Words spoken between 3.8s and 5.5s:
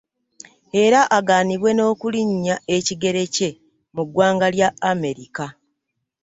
mu ggwanga lya Amerika.